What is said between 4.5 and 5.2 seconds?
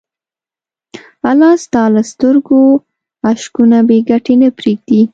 پرېږدي.